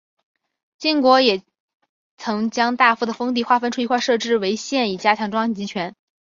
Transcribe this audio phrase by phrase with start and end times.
[0.79, 1.43] 晋国也
[2.17, 5.93] 曾将大夫的封地划分出一块设置为县以加强中央集权。